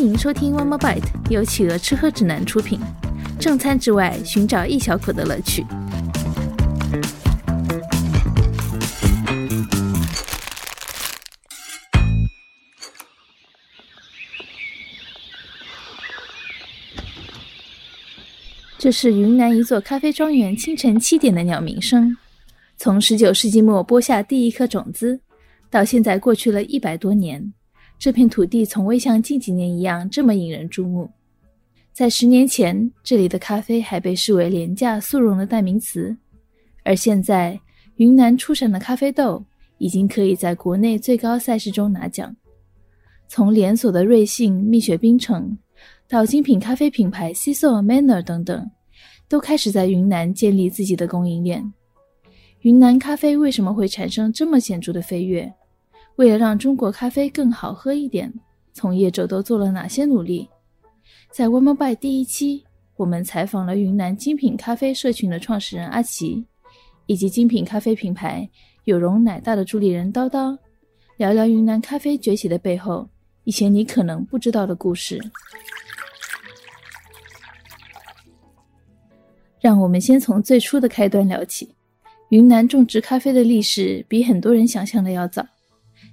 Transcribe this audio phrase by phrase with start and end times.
[0.00, 2.80] 欢迎收听 One More Bite，由企鹅吃喝指南出品。
[3.38, 5.62] 正餐之外，寻找一小口的乐趣。
[18.78, 22.16] 这是云南一座咖啡庄园清晨七点的鸟鸣声。
[22.78, 25.20] 从十九世纪末播下第一颗种子，
[25.68, 27.52] 到现在过去了一百多年，
[28.00, 31.08] 这片土地从未像近几年一样这么引人注目。
[31.92, 36.16] 在十年前，这里的咖啡还被视为廉价速溶的代名词，
[36.82, 37.60] 而现在，
[37.96, 39.44] 云南出产的咖啡豆
[39.76, 42.34] 已经可以在国内最高赛事中拿奖。
[43.28, 45.56] 从连锁的瑞幸、蜜雪冰城。
[46.08, 48.70] 到精品咖啡品牌 Cecil Manner 等等，
[49.28, 51.72] 都开始在云南建立自己的供应链。
[52.62, 55.52] 云南咖啡为什么会产生这么显著的飞跃？
[56.20, 58.30] 为了让中国咖啡更好喝一点，
[58.74, 60.46] 从业者都做了哪些努力？
[61.30, 62.62] 在 One More By 第一期，
[62.96, 66.44] 我们采访了云南精品咖啡社群的创始人阿奇，
[67.06, 68.46] 以及精品咖啡品牌
[68.84, 70.58] 有容奶大的助理人叨叨，
[71.16, 73.08] 聊聊云南咖啡崛起的背后，
[73.44, 75.18] 以前你可能不知道的故事。
[79.58, 81.74] 让我们先从最初的开端聊起。
[82.28, 85.46] 云南种植咖啡的历史比很多人想象的要早。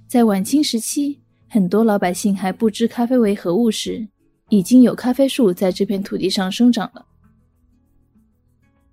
[0.08, 1.20] 在晚清时期，
[1.50, 4.08] 很多老百姓还不知咖啡为何物时，
[4.48, 7.04] 已经有咖啡树在这片土地上生长了。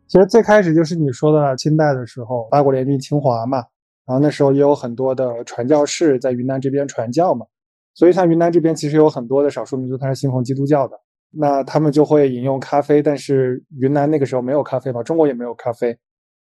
[0.07, 3.59] 其实最开始就是你说的清代的时候，八国联军侵华嘛，
[4.05, 7.45] 然后那时候也有很多的传教士在云南这边传教嘛，
[7.93, 10.99] 所以像云南这边其实有很多的少数民族，他是信奉基督教的。
[11.31, 15.97] 那他们就会饮用咖啡，但是云南那个时候没有咖啡嘛，中国也没有咖啡，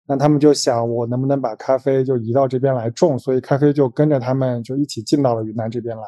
[0.06, 6.04] 那他们就想我能不能把咖啡就移到这边来种，所以咖啡就跟着他们就一起进到了云南这边来。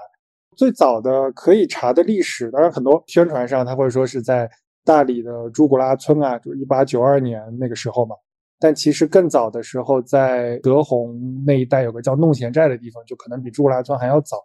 [0.57, 4.49] 最早的可以查的历史，当然很多宣传上他会说是在
[4.85, 8.15] 大理的朱古拉村啊，就一八九二年那个时候嘛，
[8.59, 11.17] 但其实更早的时候在德宏
[11.47, 14.37] 那一带有个叫弄贤寨的地方，就可能比朱古拉村还要早。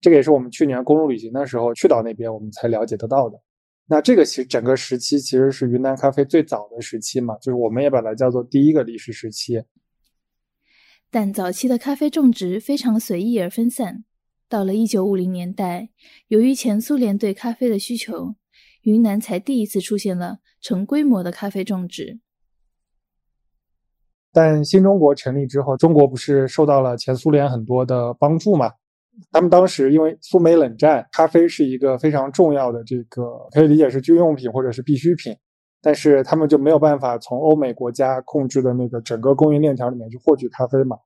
[0.00, 3.38] 这个也是我们去年公路旅行的时候去到那边，我们才了解得到的。
[3.92, 9.64] 那这个其实整个时期其实是云南咖啡最早的时期嘛，就是我们也把它叫做第一个历史时期。
[11.10, 14.04] 但早期的咖啡种植非常随意而分散，
[14.48, 15.88] 到了一九五零年代，
[16.28, 18.36] 由于前苏联对咖啡的需求，
[18.82, 22.20] 云南才第一次出现了成规模的咖啡种植。
[24.30, 28.70] 但新中国成立之后，中国不是受到了前苏联很多的帮助嘛？
[29.32, 33.22] 他们当时因为苏美冷战，咖啡是一个非常重要的这个，
[33.52, 35.36] 可以理解是军用品或者是必需品，
[35.82, 40.96] 但是他们就没有办法从欧美国家控制的那个整个供应链条里面去获取咖啡嘛，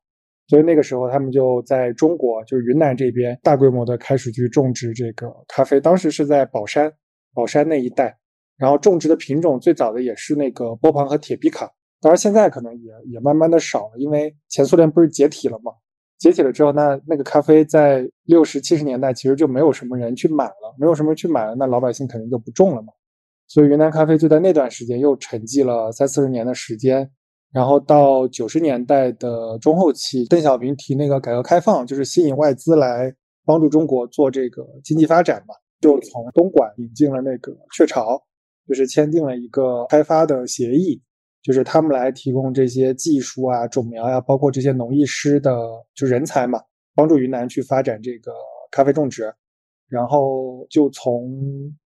[0.49, 5.81] 所以那个时候他们就在中国，就是云南这边大规模的开始去种植这个咖啡。
[5.81, 6.93] 当时是在宝山，
[7.35, 8.17] 宝山那一带，
[8.57, 11.71] 然后种植的品种最早的也是那个波旁和铁皮卡，
[12.01, 15.73] 当然现在可能也也慢慢的少了，因为前苏联不是解体了嘛。
[16.25, 22.93] 解体了之后，那那个咖啡在六十七十年代其实就没有什么人去买了，没有什么人去买了，那老百姓肯定就不种了嘛。
[23.47, 27.11] 所以云南咖啡就在那段时间又沉寂了三四十年的时间。
[27.53, 33.15] 然后到九十年代的中后期，邓小平提那个改革开放，就是吸引外资来
[33.45, 38.21] 帮助中国做这个经济发展嘛，就从东莞引进了那个雀巢，
[38.67, 41.01] 就是签订了一个开发的协议。
[41.45, 45.55] 就是他们来提供这些技术啊、种苗呀，包括这些农艺师的
[45.95, 46.59] 就人才嘛，
[46.95, 48.33] 帮助云南去发展这个
[48.71, 49.33] 咖啡种植。
[49.87, 51.31] 然后就从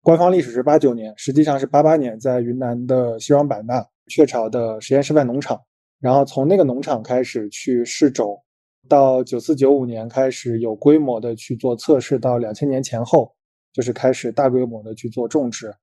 [0.00, 5.60] 官方历史是八九年，实际上是八八年，在云南的西双版纳雀巢的实验示范农场，
[6.00, 8.40] 然后从那个农场开始去试种，
[8.88, 13.30] 到九四九五年开始有规模的去做测试，到两千年前后
[13.72, 15.74] 就是开始大规模的去做种植。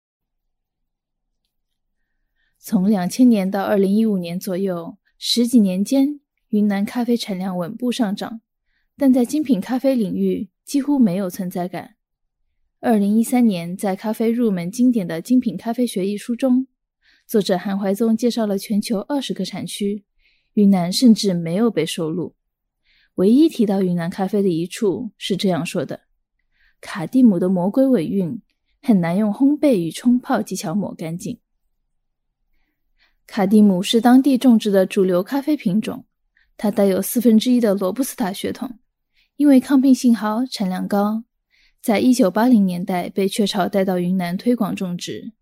[2.68, 8.42] 从两千年到二零一五年左右，十几年间，云南咖啡产量稳步上涨，
[8.98, 11.94] 但在精品咖啡领域几乎没有存在感。
[12.79, 16.66] 二零一三年，在咖啡入门经典的《精品咖啡学》一书中，
[17.28, 20.03] 作者韩怀宗介绍了全球二十个产区，
[20.53, 22.34] 云南甚至没有被收录。
[23.14, 26.06] 唯一提到云南咖啡的一处是这样说的
[26.82, 28.41] ：“卡蒂姆的魔鬼尾韵
[28.82, 31.38] 很难用烘焙与冲泡技巧抹干净。”
[33.27, 36.05] 卡蒂姆是当地种植的主流咖啡品种，
[36.57, 38.79] 它带有四分之一的罗布斯塔血统，
[39.35, 41.23] 因为抗病性好、产量高，
[41.81, 45.33] 在一九八零年代被雀巢带到云南推广种植。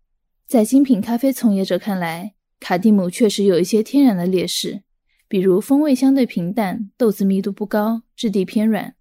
[0.46, 4.82] 在精品咖啡从业者看来，卡蒂姆确实有一些天然的劣势，
[5.28, 8.94] 比如风味相对平淡、豆子密度不高、质地偏软。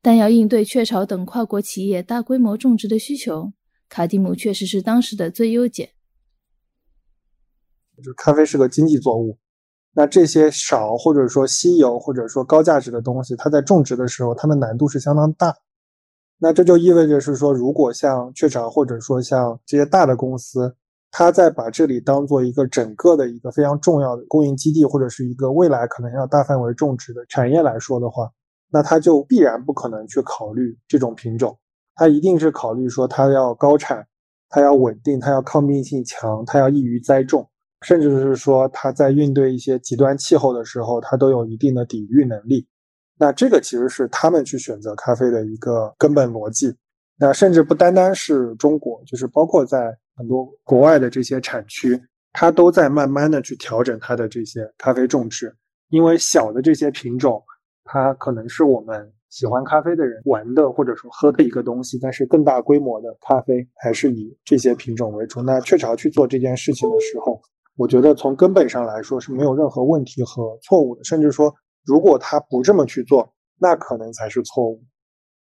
[0.00, 3.52] 但要应对雀巢等跨国企业大规模种植的需求，
[3.88, 5.92] 卡蒂姆确实是当时的最优解。
[7.96, 9.36] 就是咖啡是个经济作物，
[9.94, 15.54] 那这些少或者说稀有或者说高价值的东西，它在种植的时候，它的难度是相当大。
[16.38, 20.74] 那这就意味着是说，如果像雀巢或者说像这些大的公司，
[21.10, 28.28] 它在把这里当做一个整个的一个非常重要的供应基地，或者是一个未来可能要大范围种植的产业来说的话，
[28.70, 31.56] 那它就必然不可能去考虑这种品种，
[31.94, 34.04] 它一定是考虑说它要高产，
[34.48, 37.48] 它要稳定，它要抗病性强，它要易于栽种。
[37.82, 42.66] 甚至是说，它在应对一些极端气候的时候，它都有一定的抵御能力。
[43.18, 46.74] 那这个其实是他们去选择咖啡的一个根本逻辑。
[47.18, 52.00] 那甚至不单单是中国，就是包括在很多国外的这些产区，
[52.32, 55.54] 它都在慢慢的去调整它的这些咖啡种植。
[55.90, 57.40] 因为小的这些品种，
[57.84, 65.42] 它可能是我们喜欢咖啡的人玩的或者说喝的一个东西，但是更大规模的咖啡还是以这些品种为主。
[65.42, 67.40] 那雀巢去做这件事情的时候，
[67.82, 71.52] 我觉得从根本上来说是没有任何问题和错误的，甚至说，
[71.84, 74.80] 如果他不这么去做，那可能才是错误。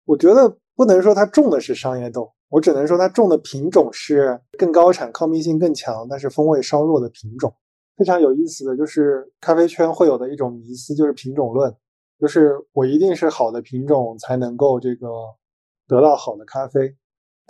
[0.04, 7.52] 我觉得不能说他种的是商业豆，我只能说他种的品种是更高产、抗病性更强，但是风味稍弱的品种。
[7.96, 11.74] 非常有意思的就是咖啡圈会有的一种迷思，就是品种论，
[12.20, 15.08] 就是我一定是好的品种才能够这个
[15.88, 16.94] 得到好的咖啡。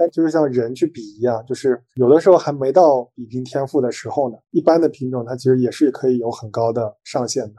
[0.00, 4.38] 但就是像人去比一样，就是有的时候还没到比拼天赋的时候呢。
[4.50, 7.56] 一般的品种它其实也是可以有很高的上限的。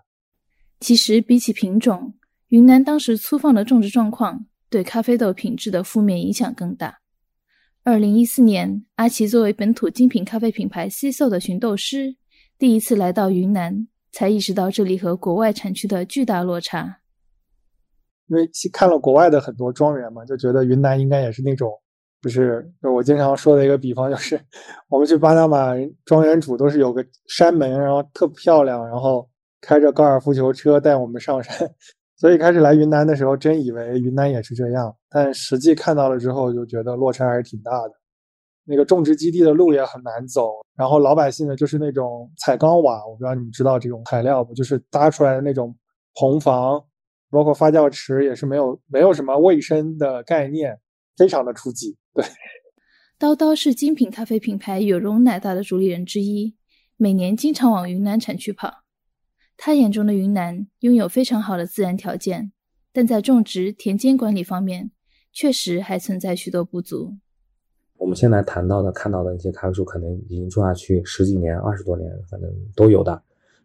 [0.79, 2.15] 其实比起品种，
[2.47, 7.01] 云南当时粗放的种植状况对咖啡豆品质的负面影响更大。
[7.83, 12.15] 二零一四年，阿奇作为本土精品咖啡品牌 C So 的寻豆师，
[12.57, 17.01] 第一次来到云南，才意识到这里和国外产区的巨大落差。
[18.29, 21.71] 因为看了国外的很多庄园嘛，就觉得云南应该也是那种。
[22.21, 24.39] 不是，就我经常说的一个比方，就是
[24.89, 25.73] 我们去巴拿马
[26.05, 29.27] 庄园主都是有个山门，然后特漂亮，然后
[29.59, 31.67] 开着高尔夫球车带我们上山。
[32.15, 37.93] 所以开始来云南的时候，真以为云南也是这样，但实际看到了之后，就觉得落差还是挺大的。
[38.63, 44.53] 那个种植基地的路也很难走，然后老百姓呢，就是那种彩钢瓦，我不知道你们知道这种材料不？
[44.53, 45.75] 就是搭出来的那种
[46.19, 46.79] 棚房，
[47.31, 50.77] 包括发酵池也是没有没有什么卫生的概念。
[51.21, 52.25] 非常的初级，对。
[53.19, 56.55] 叨叨是精品咖啡品牌有容奶大的主理人之一，
[56.97, 58.81] 每年经常往云南产区跑。
[59.55, 62.51] 他眼中的云南拥有非常好的自然条件，
[62.91, 64.89] 但在种植、田间管理方面，
[65.31, 67.13] 确实还存在许多不足。
[67.97, 73.21] 我们现在谈到的、看到的一些咖啡树，可能已经种下去十几年、二十多年，反正都有的。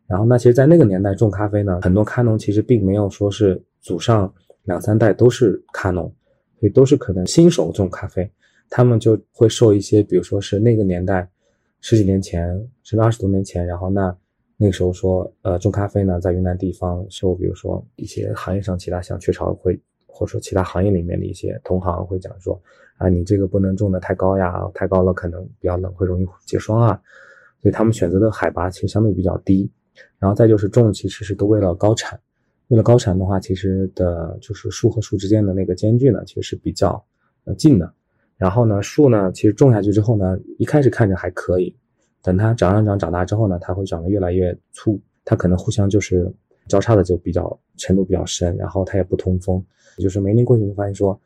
[0.07, 4.31] 然后，那其实，在那个年代种咖啡呢，很多咖农其实并没有说是祖上
[4.65, 6.15] 两三代都是咖农。
[6.59, 8.31] 所以都是可能新手种咖啡，
[8.71, 11.29] 他们就会受一些，比如说是那个年代，
[11.81, 12.49] 十几年前
[12.83, 14.17] 甚至二十多年前，然后那
[14.57, 22.59] 那个时候说，呃，种咖啡呢，在云南地方受，比如说一些行业上其他像雀巢会，或者说其他行业里面的一些同行会讲说，
[22.97, 26.99] 啊，你这个不能种的太高呀，太高了可能比较冷，会容易结霜啊，
[27.63, 29.71] 所以他们选择的海拔其实相对比较低，
[30.19, 32.19] 然后再就是种其实是都为了高产。
[32.69, 37.05] 为了高产的话，其实的就是树和树之间的那个间距呢，其实是比较
[37.45, 37.93] 呃近的。
[38.37, 41.75] 然后呢，树呢，其实种下去之后呢，一开始看着还可以，
[42.23, 46.31] 等它长长长长大之后呢，它会长得越来越粗，它可能互相就是
[46.69, 49.65] 交叉的就比较程度比较深，然后它也不通风。
[49.99, 51.19] 就是每年过去就发现说，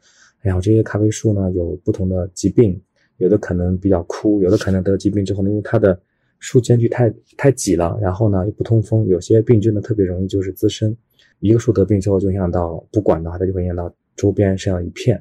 [0.42, 2.80] 哎呀，这些咖啡树呢有不同的疾病，
[3.16, 5.98] 有的可能比较枯，有的可能得疾病之后呢，因为它的
[6.38, 10.96] 树间距太太挤了，然后呢又不通风，有些病菌呢特别容易就是滋生。
[11.40, 15.16] 一个树得病之后，就影响到不管的话，它就会影响到周边这样一片。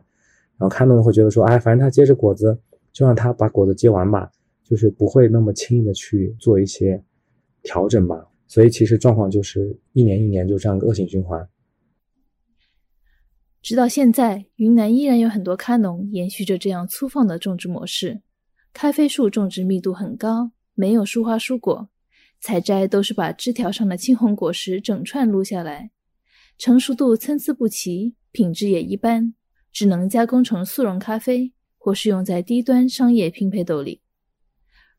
[0.57, 2.57] 然后看的人会觉得说，哎，反正它结着果子，
[2.91, 4.29] 就让它把果子结完吧，
[4.63, 7.01] 就是不会那么轻易的去做一些
[7.63, 8.27] 调整吧。
[8.47, 11.47] 所以其实状况就是一年一年就这样恶性循环。
[13.61, 18.21] 直到现在，云南依然有很多咖农延续着这样粗放的种植模式，
[18.73, 21.89] 咖啡树种植密度很高，没有疏花疏果，
[22.41, 25.91] 采摘都是把枝条上的青红果实整串撸下来。
[26.59, 29.33] 成熟度参差不齐，品质也一般，
[29.71, 34.01] 只能加工成速溶咖啡，或是用在低端商业拼配豆里。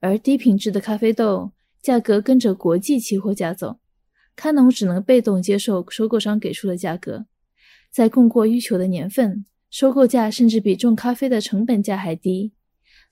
[0.01, 1.53] 而低品质的咖啡豆
[1.83, 3.79] 价格跟着国际期货价走，
[4.35, 7.27] 咖农只能被动接受收购商给出的价格。
[7.91, 12.55] 在供过于求的年份，收购价甚至比种咖啡的成本价还低，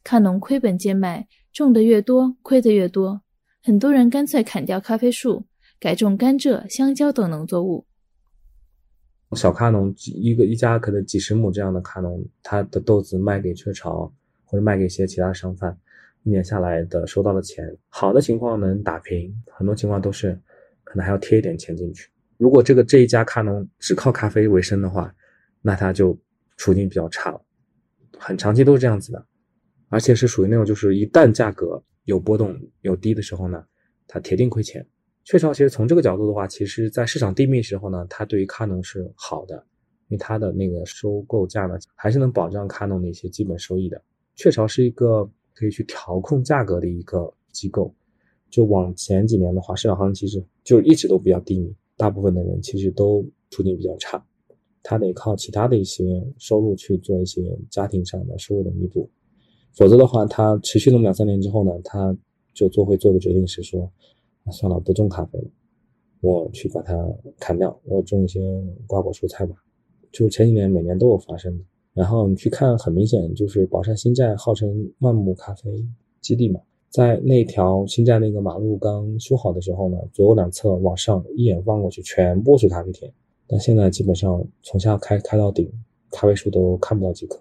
[0.02, 3.20] 咖农亏本贱卖，种的越多，亏的越多。
[3.62, 5.44] 很多人干脆砍掉咖啡树，
[5.78, 7.84] 改种甘蔗、香蕉等农作物。
[9.36, 14.10] 小咖农一个一家可能几十亩这样的咖农，他的豆子卖给雀巢
[14.44, 15.76] 或者卖给一些其他商贩，
[16.22, 20.32] 一年下来的收到的钱，好的情况能打平，很多情况都是
[20.82, 22.10] 可能还要贴一点钱进去。
[22.38, 25.14] 如果这个这一家咖农只靠咖啡为生的话，
[25.60, 26.18] 那他就
[26.56, 27.40] 处境比较差了，
[28.18, 29.26] 很长期都是这样子的，
[29.88, 33.62] 而且是属于那种就是一旦价格有波动有低的时候呢，
[34.06, 34.86] 他铁定亏钱。
[35.28, 39.56] 雀巢其实从这个角度的话，其实在市场低迷时候呢，它对于咖农是好的，
[40.08, 44.02] 因为它的那个收购价呢，还是能保障咖农的一些基本收益的。
[44.36, 47.94] 雀巢是一个可以去调控价格的一个机构。
[48.48, 54.24] 就往前几年的话，市场行情其实就一直都比较低迷，大部分的人其实都处境比较差，
[54.82, 59.06] 他得靠其他的一些收入去做一些家庭上的收入的弥补，
[59.74, 62.16] 否则的话，他持续那么两三年之后呢，他
[62.54, 63.92] 就做会做个决定是说。
[64.50, 65.50] 算了，不种咖啡了，
[66.20, 66.94] 我去把它
[67.38, 68.40] 砍掉，我种一些
[68.86, 69.54] 瓜果蔬菜吧。
[70.10, 71.64] 就前几年每年都有发生的。
[71.94, 75.84] 然后你去看，很明显就是宝山新寨号称万亩咖啡
[76.20, 83.12] 基地嘛，在那条新寨那个马路刚修好的时候呢，左右两侧往上一眼望过去，全部是咖啡田。
[83.48, 85.68] 但现在基本上从下开开到顶，
[86.10, 87.40] 咖啡树都看不到几棵，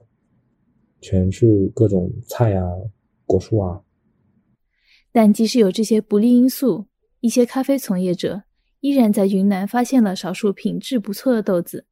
[1.01, 2.67] 全是各种菜啊、
[3.25, 3.81] 果树啊。
[5.11, 6.85] 但即使有这些不利因素，
[7.19, 8.43] 一些咖啡从业者
[8.79, 11.85] 依然在云南发现了少数品质不错的豆子，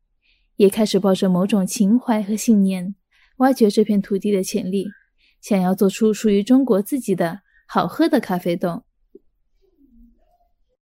[0.55, 2.95] 也开始抱着某种情怀和信念，
[3.37, 4.85] 挖掘这片土地的潜力，
[5.41, 8.83] 想要做出属于中国自己的好喝的咖啡豆。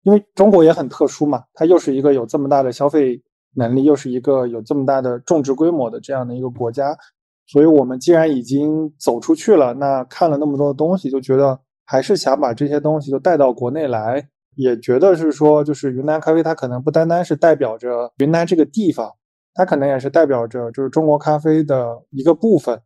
[0.02, 3.22] 因为中国也很特殊嘛，它又是一个有这么大的消费
[3.54, 6.98] 能力，又是一个有这么大的种植规模的这样的一个国家，
[7.46, 11.60] 所以我们既然已经走出去了，那看了那么多的东西，就觉得
[11.92, 14.26] 还是想把这些东西都带到国内来。
[14.54, 19.12] 也觉得是说，就是云南咖啡，它可能不单单是代表着云南这个地方，
[19.52, 22.80] 它可能也是代表着就是中国咖啡的一个部分。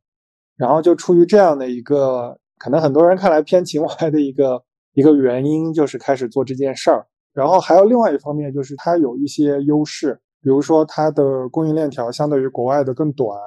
[0.56, 4.60] 然后就出于这样的一个，可能很多人看来偏情怀的一个
[4.94, 7.06] 一个原因，就是开始做这件事儿。
[7.32, 13.38] 然后还有另外一方面，就是它有一些优势，比如说它的供应链条相对于国外的更短，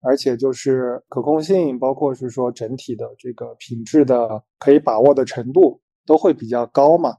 [0.00, 7.14] 而且就是可控性，包括是说整体的这个品质的可以把握的程度都会比较高嘛。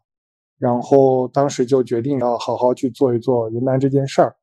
[0.58, 4.36] 然后当时就决定要好好去做一做云南这件事儿，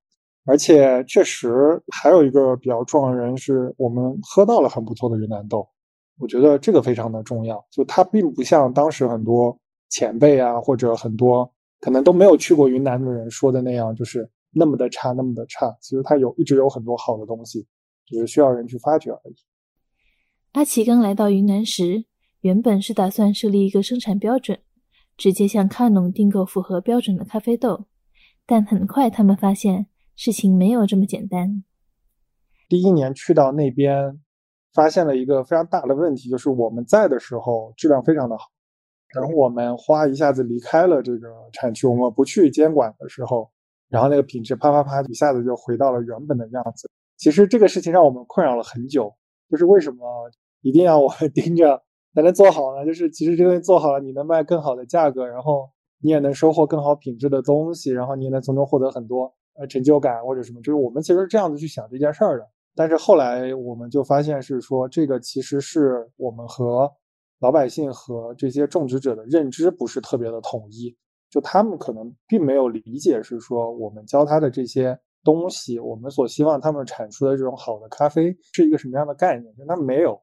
[0.47, 5.69] 而且确实还有一个比较重要的人是我们喝到了很不错的云南豆，
[6.19, 7.62] 我觉得这个非常的重要。
[7.71, 9.55] 就它并不像当时很多
[9.90, 11.50] 前辈啊，或者很多
[11.81, 15.71] 可能都没有去过云南的人说的那样，就是那么的差，那么的差。
[15.83, 17.66] 其实它有一直有很多好的东西，
[18.06, 19.36] 只是需要人去发掘而已。
[20.52, 22.06] 阿奇刚来到云南时，
[22.40, 24.60] 原本是打算设立一个生产标准。
[25.18, 27.86] 直接向卡农订购符合标准的咖啡豆，
[28.44, 31.64] 但很快他们发现事情没有这么简单。
[32.68, 34.20] 第一年去到那边，
[34.75, 38.44] 发现了一个非常大的问题，就是我们在的时候质量非常的好，
[39.14, 43.50] 然后我们花一下子离开了这个产区，我们不去监管的时候，
[43.88, 46.90] 然后那个品质啪啪啪一下子就回到了原本的样子。
[47.16, 49.14] 其实这个事情让我们困扰了很久，
[49.50, 50.30] 就是为什么
[50.61, 51.82] 一定要我们 盯着？
[52.14, 52.87] 才能做好呢？
[52.87, 55.68] 就是其实这东西做好了，你能卖更好的价格，然后
[56.00, 60.61] 你也能收获更好品质的东西，然后你也能从中获得很多呃成就感或者什么。
[60.62, 62.49] 就是我们其实是这样子去想这件事儿的。
[62.75, 66.90] 但是后来我们就发现是说，这个其实是我们和
[67.40, 70.96] 老百姓和这些种植者的认知不是特别的统一，
[71.28, 80.23] 就他们可能并没有理解是说我们教他的这些东西，我们所希望他们产出的这种好的咖啡是一个什么样的概念，他们没有。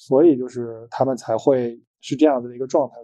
[0.00, 2.94] 所以就是他们才会是这样子的一个状态。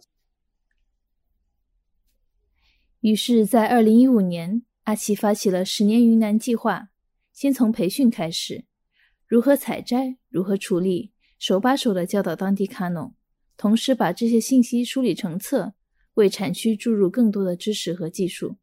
[3.01, 6.89] 于是，在二零一五年，阿奇发起了十年云南计划，
[7.33, 8.65] 先从培训开始，
[9.27, 13.15] 如何采摘，如何处理，手把手的教导当地卡农，
[13.57, 15.75] 同时把这些信息梳理成册，
[16.15, 18.57] 为产区注入更多的知识和技术。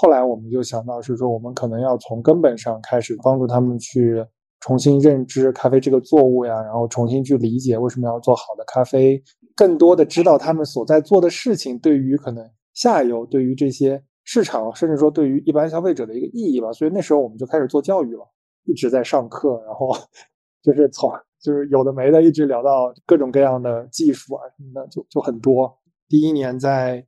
[0.00, 4.24] 后来，我们就想到是说，我们可能要从根本上开始帮助他们去。
[4.62, 9.18] 重新认知咖啡这个作物呀，然后重新去理解为什么要做好的咖啡，
[9.56, 16.70] 更多的知道他们所在做的事情对于可能下游、对于这些市场，甚至说对于一般消费者的一个意义吧。
[16.74, 18.22] 所以那时候我们就开始做教育了，
[18.66, 19.96] 一直在上课，然后
[20.62, 25.74] 就是从就是有的没的，一直聊到各种各样的技术啊什么的，就就很多。
[26.06, 27.02] 第一年在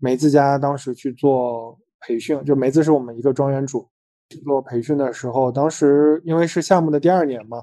[0.00, 3.88] 梅子家当时去做培训，就梅子是我们一个庄园主。
[4.44, 7.62] 做培训的时候，当时因为是项目的第二年嘛，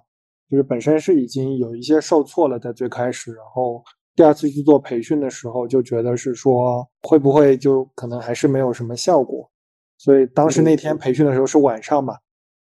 [0.49, 3.83] 就是本身是已经有一些受挫了，在最开始，然后
[4.15, 9.49] 第二次去做培训的时候，就觉得是说会不会就可能还是没有什么效果，
[9.97, 12.15] 所以当时那天培训的时候是晚上嘛，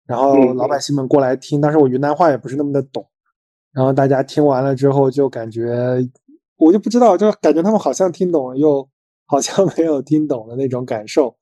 [0.06, 3.04] 然后老百姓们过来听，当时我云南话也不是那么的懂，
[3.73, 5.75] 然后大家听完了之后就感觉，
[6.56, 8.88] 我就不知道，就感觉他们好像听懂了，又
[9.26, 11.35] 好像没有听懂的那种感受。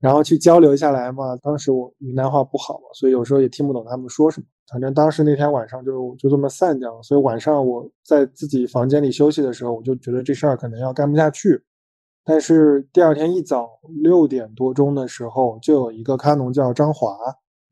[0.00, 4.46] 然后去交流下来嘛，当时我云南话不好嘛，所以有时候也听不懂他们说什么。
[4.72, 7.02] 反正当时那天晚上就就这么散掉了。
[7.02, 11.62] 所以晚上我在自己房间里休息的时候，我就觉得这事儿可能要干不下去。
[12.24, 13.68] 但是第二天一早
[14.02, 17.18] 六点多钟的时候，就有一个咖农叫张华，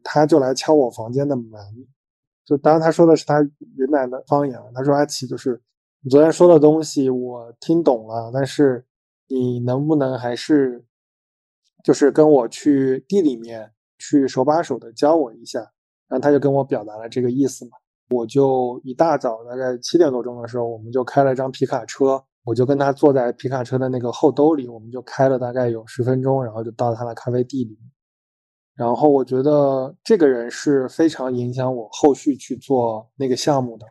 [0.02, 1.52] 他就来敲我房间的门。
[2.44, 5.58] 就当然他说的是他云南的方言，他说阿奇就是
[6.02, 8.84] 你昨天说的东西我听懂了，但是
[9.28, 10.84] 你能不能还是。
[11.84, 15.60] 就是跟我去地里面去手把手的教我一下，
[16.08, 17.72] 然后他就跟我表达了这个意思嘛。
[18.10, 27.78] 我就一大早大概七点多钟的时候，我们就开了张皮卡车，我就跟他坐在皮卡车的那个后兜里，我们就开了大概有十分钟，然后就到他的咖啡地里。
[28.74, 33.84] 然后我觉得这个人是非常影响我后续去做那个项目的，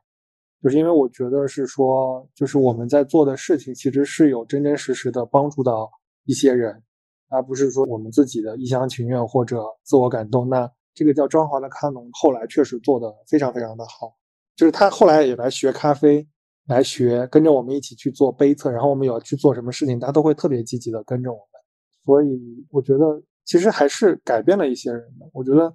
[0.64, 5.92] 就是因为我觉得是说，就是我们在做的事情其实是有真真实实的帮助到
[6.26, 6.82] 一些人。
[7.30, 10.48] 而不是说我们自己的一厢情愿或者自我感动。
[10.50, 14.16] 那这个叫庄华的咖农后来确实做的非常非常的好，
[14.56, 16.28] 就是他后来也来学咖啡，
[16.66, 21.46] 来学跟着我们一起去做杯测，然后我们有去做什么事情，他都会特别积极的跟着我们。
[22.04, 25.30] 所以我觉得其实还是改变了一些人的。
[25.34, 25.72] 我觉得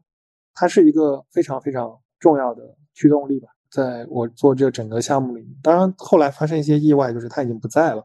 [0.55, 2.63] 他是一个非常非常重要的
[2.95, 5.55] 驱动力吧，在我做这整个项目里面。
[5.63, 8.05] 当然后来发生一些意外，就是他已经不在了，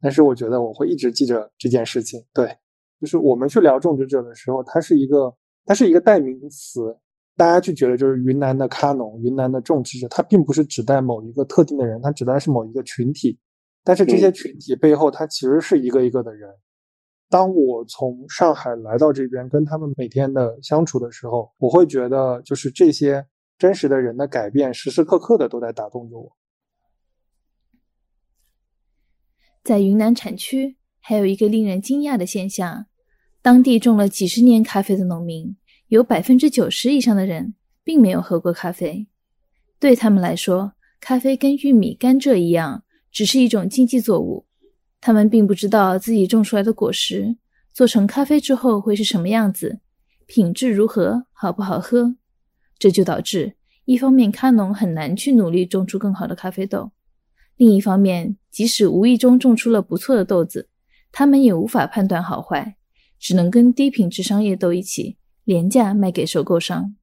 [0.00, 2.24] 但是我觉得我会一直记着这件事情。
[2.32, 2.56] 对。
[3.02, 6.96] 就是我们去聊种植者的时候，它是一个，它是一个代名词，
[7.36, 13.36] 大家就觉得就是云南的咖农、云南的种植者，它并不是指代某一个特定的人，它指代是某一个群体。
[13.82, 16.48] 但是这些群体背后，它其实是一个一个的人。
[17.28, 23.26] 当我从上海来到这边，跟他们每天的相处的时候，我会觉得就是这些
[23.58, 26.30] 真实的人的改变，时时刻刻的都在打动着我。
[29.64, 32.86] 在云南产区，还有一个令人惊讶的现象。
[33.42, 35.56] 当地种了几十年咖啡的农民，
[35.88, 39.08] 有百分之九十以上的人并没有喝过咖啡。
[39.80, 44.46] 对他们来说，咖啡跟玉米、甘蔗一样，只是一种经济作物。
[45.00, 47.36] 他们并不知道自己种出来的果实
[47.72, 49.80] 做成咖啡之后会是什么样子，
[50.26, 52.14] 品质如何，好不好喝。
[52.78, 56.92] 这就导致，一方面咖农很难去努力种出更好的咖啡豆；
[57.56, 60.68] 另一方面，即使无意中种出了不错的豆子，
[61.10, 62.76] 他们也无法判断好坏。
[63.22, 66.96] 只能跟低品质商业豆一起廉价卖给收购商。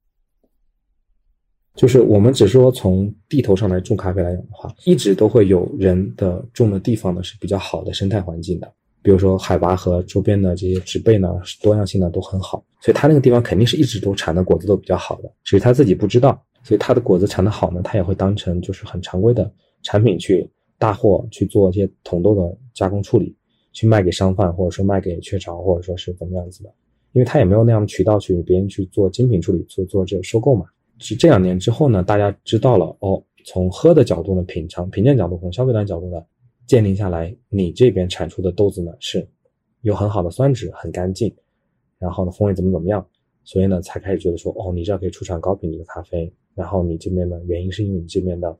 [1.75, 8.69] 就是我们只说从地头上来种咖啡来讲的话，一直都会有人的种的地方呢是比较好的生态环境的，
[9.01, 19.49] 比如说海拔和周边的这些植被呢多样性呢都很好，所以他那个地方肯定是一直都产的果子都比较好的，只是他自己不知道，所以他的果子产的好呢，他也会当成就是很常规的
[19.83, 20.45] 产品去
[20.77, 23.33] 大货去做一些桶豆的加工处理。
[23.71, 26.73] 去卖给商贩，或者说卖给雀巢，或者说是怎么样子的，
[27.13, 30.65] 因为他也没有那样的渠道去别人去做精品处理，做做这个收购嘛。
[30.97, 36.21] 是这两年之后呢，大家知道了哦，从喝的角度呢，品尝、品鉴角度，从消费端角度呢，
[36.67, 39.25] 鉴定下来，你这边产出的豆子呢是
[39.81, 41.33] 有很好的酸质，很干净，
[41.97, 43.05] 然后呢风味怎么怎么样，
[43.43, 46.31] 所以呢才开始觉得说，哦，你这可以出产高品质的咖啡。
[46.55, 48.53] 然后你这边呢，原因是因为你这边的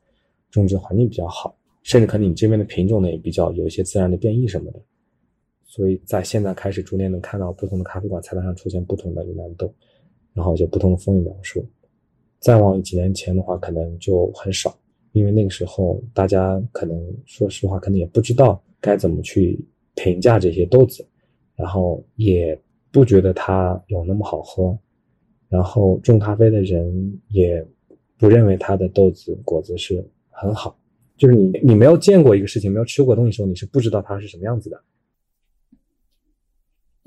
[0.49, 4.79] 种植环境比较好，甚至可能你这边的品种呢也比较有一些自然的变异什么的。
[5.71, 9.71] 所以在现在开始逐年能看到不同的咖啡馆菜单上出现不同的云南豆，
[10.33, 11.63] 然后就不同的风味描述。
[12.39, 14.75] 再往几年前的话，可能就很少，
[15.11, 21.05] 因为那个时候大家可能说实话，可能也不知道该怎么去评价这些豆子，
[21.55, 22.59] 然后也
[22.91, 24.75] 不觉得它有那么好喝，
[25.49, 27.63] 然后种咖啡的人也
[28.17, 30.75] 不认为它的豆子果子是很好。
[31.15, 34.81] 就是你你没有见过一个事情，没有吃过东西的时候，你是不知道它是什么样子的。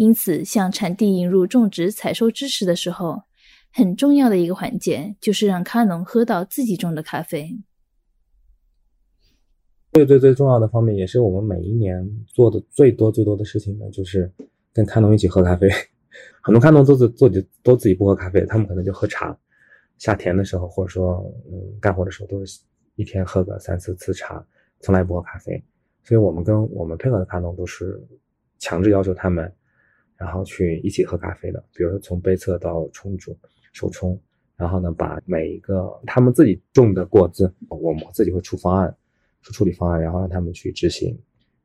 [0.03, 3.23] 因此，向产地引入种植、采收知识的时候，
[3.73, 7.57] 很重要的一个环节就是让咖农喝到自己种的咖啡。
[9.93, 14.29] 最最最重要的方面，也是我们每一年做的最多最多的事情呢，就是
[14.73, 15.71] 跟咖农一起喝咖啡。
[16.43, 19.39] 很多咖农都自做己都自己不喝咖啡，他们可能就喝茶。
[19.99, 22.59] 下田的时候，或者说嗯干活的时候，都是
[22.97, 24.45] 一天喝个三四次茶，
[24.81, 25.63] 从来不喝咖啡。
[26.03, 28.05] 所以我们跟我们配合的咖农都是
[28.59, 29.55] 强制要求他们。
[30.23, 33.37] 然后去一起喝咖啡的，比如说从杯测到冲煮、
[33.73, 34.17] 手冲，
[34.57, 38.97] 然后呢，把每一个他们自己种的果子，我们自己会出方案、
[39.43, 41.19] 出处理方案，然后让他们去执行，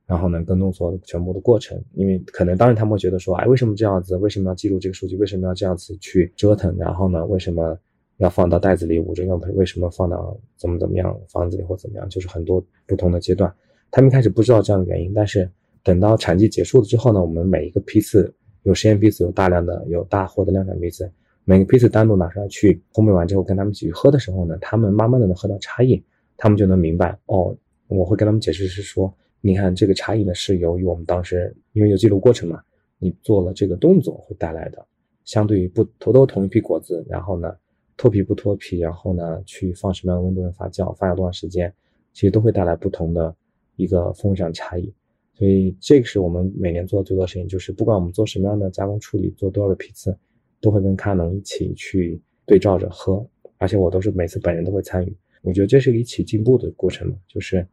[0.07, 4.17] 然后呢跟踪所有的全部的过程，因为可能当时他们会觉得说，哎，为什么这样子？
[4.17, 5.15] 为什么要记录这个数据？
[5.17, 6.75] 为什么要这样子去折腾？
[6.79, 7.77] 然后呢，为什么
[8.17, 9.23] 要放到袋子里捂着？
[9.23, 12.09] 用为什么放到怎么怎么样房子里或怎么样？
[12.09, 13.53] 就是很多不同的阶段，
[13.91, 15.47] 他们一开始不知道这样的原因，但是
[15.83, 18.33] 等到产季结束了之后呢，我们每一个批次
[18.67, 21.10] 有实验批次，有大量的有大货的量产批次。
[21.45, 26.03] 每个批次单独拿出来去烘焙完之后，跟他们一起去喝的时候呢，他们慢慢的能喝到差异，
[26.36, 27.56] 他们就能明白哦。
[27.88, 32.62] 我会跟他们解释是说，你看这个差异呢是由于我们当时因为有记录过程嘛，
[32.99, 34.86] 你做了这个动作会带来的。
[35.23, 37.56] 相对于不头都同一批果子，然后呢
[37.95, 41.73] 脱皮不脱皮，然后呢去放什么样的温度发酵，发酵多长时间，
[42.12, 43.34] 其实都会带来不同的
[43.77, 44.93] 一个风味上差异。
[45.38, 50.17] 所以这个是我们每年做的最多的事情，就是不管我们做什么样的加工处理，做多少个批次。
[50.60, 53.23] 都会跟卡农一起去对照着喝，
[53.60, 55.15] 而且我都是每次本人都会参与。
[55.43, 57.65] 我觉得这是一起进步的过程嘛，就是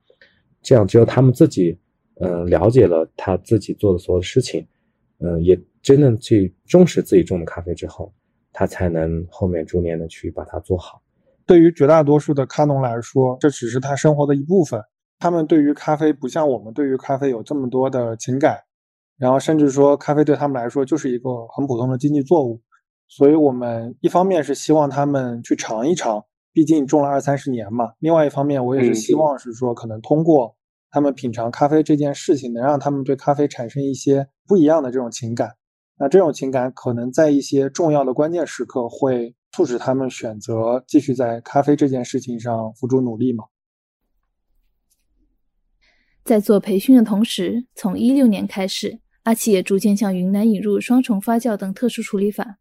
[0.60, 1.78] 这样，只有他们自己，
[2.20, 4.66] 嗯，了解了他自己做的所有的事情，
[5.20, 8.12] 嗯，也真正去重视自己种的咖啡之后，
[8.52, 11.00] 他才能后面逐年的去把它做好。
[11.46, 14.78] 对于绝大多数的咖农来说，这只是他生活的一部分。
[15.24, 18.58] 他们对于咖啡不像我们对于咖啡有这么多的情感，
[19.16, 22.60] 然后甚至说咖啡对他们来说就是一个很普通的经济作物。
[23.08, 27.94] 所以，我们一方面是希望他们去尝一尝，毕竟种了二三十年嘛。
[28.00, 30.54] 另外一方面，我也是希望是说，可能通过
[30.90, 35.52] 他们品尝咖啡这件事情，能让他们对咖啡产生一些不一样的这种情感。
[35.98, 43.44] 那这种情感可能在一些重要的关键时刻，会促使他们选择继续在咖啡这件事情上付出努力嘛。
[46.24, 52.56] 在做培训的同时，从一六年开始，阿奇也逐渐向云南引入双重发酵等特殊处理法。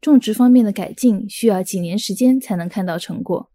[0.00, 3.50] 种植方面的改进需要几年时间才能看到成果，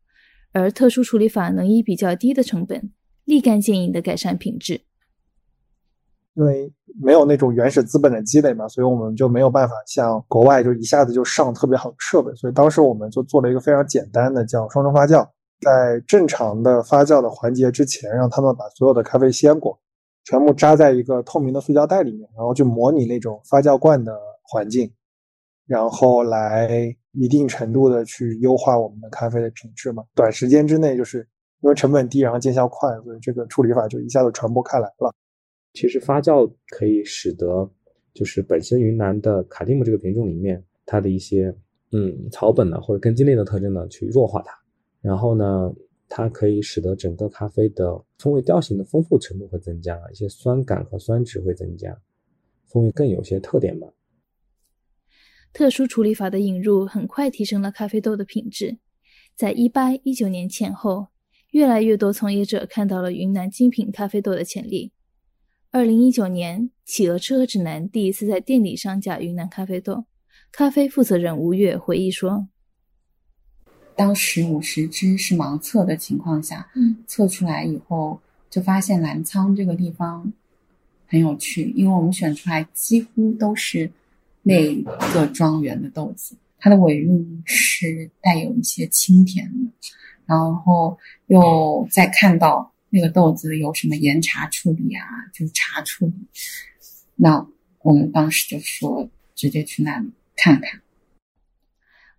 [0.54, 2.92] 而特殊处理法能以比较低的成本，
[3.26, 4.82] 立竿见影的改善品质。
[6.36, 15.28] 因为没有那种原始资本的积累嘛，所以我们就没有办法像国外就一下子就上特别好的设备，所以当时我们就做了一个非常简单的叫双重发酵，
[15.62, 19.78] 在正常的发酵的环节之前，让他们把所有的咖啡鲜果
[20.24, 24.92] 全部扎在一个透明的塑胶袋里面，然后去模拟那种发酵罐的环境。
[25.66, 31.18] 然后来一定程度的去优化我们的咖啡的品质嘛，短时间之内就是
[31.62, 35.14] 因为成本低，然后见效快，所以这个处理法就一下子传播开来了。
[35.74, 37.70] 其实发酵可以使得
[38.14, 41.54] 就是本身云南的卡蒂姆这个品种里面它的一些
[41.92, 44.54] 嗯草本的或者根茎类的特征呢去弱化它，
[45.08, 45.74] 然后呢
[46.10, 51.98] 它可以使得整个咖啡的风味调性的丰富程度会增加，一些酸感和酸值会增加，
[52.66, 53.88] 风味更有些特点吧。
[55.54, 58.80] 特殊处理法的引入很快提升了咖啡豆的品质。
[59.34, 61.08] 在一八一九年前后，
[61.52, 64.92] 越来越多从业者看到了云南精品咖啡豆的潜力。
[65.72, 70.06] 二零一九年，企鹅吃喝指南第一次在店里上架云南咖啡豆。
[70.52, 72.50] 咖啡负责人吴越回忆说
[73.98, 80.32] ：“当时五十只是盲测的情况下，嗯，测出来以后就发现澜沧这个地方
[81.08, 83.92] 很有趣，因为我们选出来几乎都是。”
[84.44, 84.74] 那
[85.14, 89.70] 个庄园的豆子，它的尾韵是带有一些清甜的，
[90.26, 96.14] 然后又再看到那个豆子有什么岩茶处理啊，就是茶处理，
[97.16, 97.46] 那
[97.80, 100.82] 我们当时就说直接去那里看看。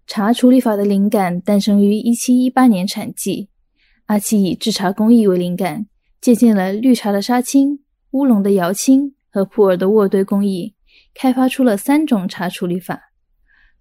[0.09, 3.51] 茶处理法的灵感诞生于一七一八年产季，
[4.07, 5.87] 阿奇以制茶工艺为灵感，
[6.19, 10.75] 借鉴了绿茶的杀青、乌龙的摇青和普洱的渥堆工艺。
[11.15, 13.13] 开发出了三种茶处理法，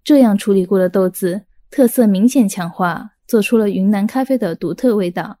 [0.04, 5.38] 这样处理过的豆子特色明显强化，做出了云南咖啡的独特味道。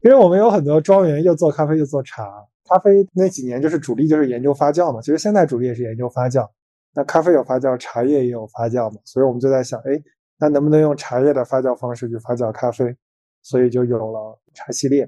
[0.00, 2.24] 因为我们有很多庄园，又做咖啡又做茶。
[2.64, 6.48] 咖啡那几年就是主力就是研究发酵嘛，其实现在主力也是研究发酵。
[6.96, 10.02] 那咖啡有发酵，茶叶也有发酵嘛，所以我们就在想，哎，
[10.38, 12.96] 那能不能用茶叶的发酵方式去发酵咖啡？
[13.42, 15.06] 所以就有了茶系列。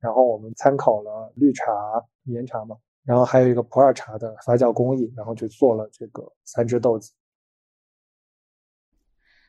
[0.00, 1.64] 然后我们参考了绿茶、
[2.24, 2.76] 岩茶嘛。
[3.04, 7.10] 然后还有一个普洱茶的发酵工艺，然后就做了这个三只豆子。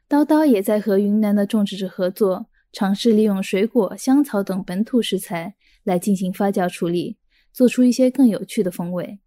[0.07, 7.17] 叨叨也在和云南的种植者合作，尝试利用水果、香草等本土食材来进行发酵处理，
[7.51, 9.19] 做出一些更有趣的风味。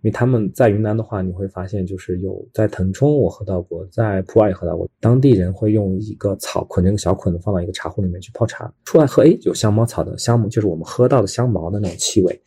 [0.00, 12.40] 因为他们在云南的话，你会发现就是有在腾冲我喝到过，在普洱也喝到过，当地人会用一个草捆成一个小捆子放到一个茶壶里面去泡茶，出来喝，哎，有香茅草的香，就是我们喝到的香茅的那种气味。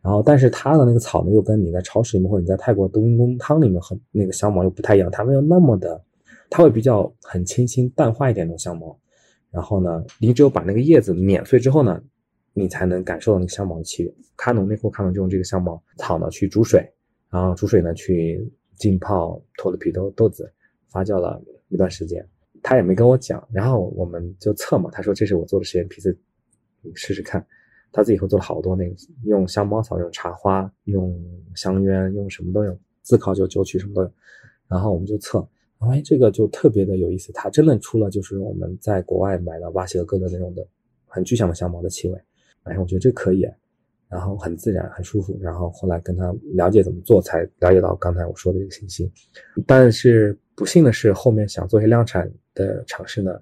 [0.00, 6.00] 然后，但是它的那个草呢，又跟你在超市里面或者你在泰国冬阴功汤里面喝那个香茅又不太一样，它没有那么的，
[6.48, 8.96] 它会比较很清新淡化一点的香茅。
[9.50, 12.00] 然后呢，你只有把那个叶子碾碎之后呢，
[12.58, 14.14] 你才能感受到那个香茅的气味。
[14.34, 16.90] 卡农内库卡农就用这个香茅草呢去煮水，
[17.28, 20.50] 然后煮水呢去浸泡脱了皮豆豆子，
[20.88, 21.38] 发酵了
[21.68, 22.26] 一段时间。
[22.62, 24.90] 他也没跟我讲，然后我们就测嘛。
[24.90, 26.18] 他说这是我做的实验，皮子
[26.80, 27.46] 你试试看。
[27.92, 31.14] 他自己会做了好多那个，用香茅草，用茶花，用
[31.54, 34.10] 香橼，用什么都有，自烤酒、酒曲什么都有。
[34.66, 35.46] 然后我们就测，
[35.78, 37.32] 哎，这个就特别的有意思。
[37.32, 40.66] 它真的出了就是我们在国外买的巴西和哥的那种的
[41.06, 42.18] 很具象的香茅的气味。
[42.66, 43.44] 哎，我觉得这可以，
[44.08, 45.38] 然后很自然，很舒服。
[45.40, 49.10] 然后后来跟他了解怎么做，才了解到刚才我说的这个信息。
[49.66, 53.32] 但是不幸的是，后面想做些量产的尝试呢，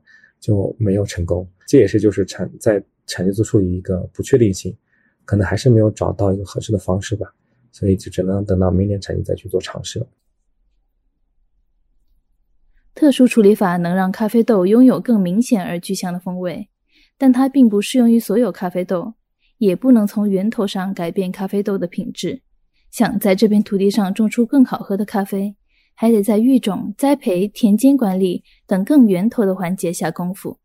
[0.40, 1.48] 就没有成功。
[1.66, 4.76] 这也是就是产在产业做出一个不确定性，
[5.24, 7.34] 可能还是没有找到一个合适的方式吧。
[7.72, 10.06] 所以就只能等到明年产业再去做尝试了。
[12.94, 16.68] 特殊处理法能让咖啡豆拥有更明显而具象的风味。
[17.16, 19.14] 但它并不适用于所有咖啡豆，
[19.58, 22.42] 也不能从源头上改变咖啡豆的品质。
[22.90, 25.56] 想在这片土地上种出更好喝的咖啡，
[25.94, 30.58] 还得在育种、栽培、田间管理等更源头的环节下功夫。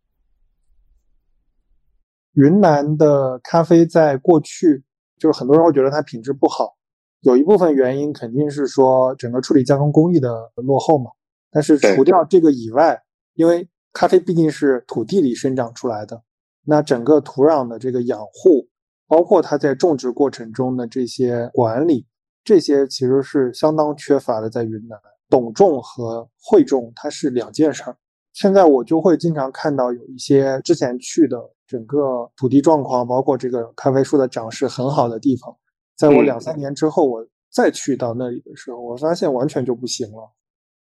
[2.34, 4.84] 云南的咖啡在过去，
[5.18, 6.78] 就是很多人会觉得它品质不好，
[7.22, 11.12] 有一部分原因肯定是说整个处理加工工艺的落后嘛。
[11.52, 13.02] 但是除掉这个以外，
[13.34, 16.22] 因为咖啡毕竟是土地里生长出来的。
[16.70, 18.68] 那整个土壤的这个养护，
[19.08, 22.06] 包括它在种植过程中的这些管理，
[22.44, 24.48] 这些其实是相当缺乏的。
[24.52, 24.96] 在云南，
[25.32, 27.98] 懂种和会种它是两件事儿。
[28.34, 35.52] 现在我就会经常看到有一些之前去的整个土地状况，包括这个咖啡树的长势很好的地方，
[35.98, 40.32] 在我两三年之后我再去到那里的时候，我发现完全就不行了。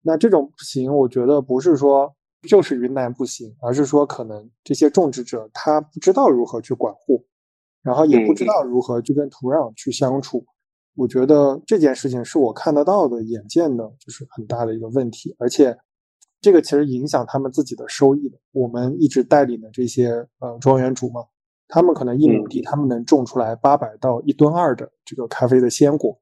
[0.02, 2.14] 那这种不行，我觉得不是说。
[2.48, 7.26] 就是云南不行，而是说可能这些种植者他不知道如何去管护，
[7.82, 10.46] 然后也不知道如何去跟土壤去相处。
[10.96, 15.36] 我觉得这件事情是我看得到的、眼见的，就是很大的一个问题。
[15.38, 15.78] 而且
[16.42, 18.38] 这个其实影响他们自己的收益的。
[18.52, 21.22] 我们一直带领的这些呃庄园主嘛，
[21.68, 26.20] 他们可能一亩地他们能种出来八百到一吨二的这个咖啡的鲜果。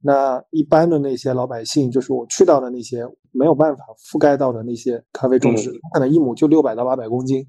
[0.00, 7.46] 那一般的那些老百姓，就是我去到的那些没有办法覆盖到的那些咖啡种植，可能一亩就六百到八百公斤，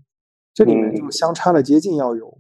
[0.54, 2.38] 这里面就相差了接近要有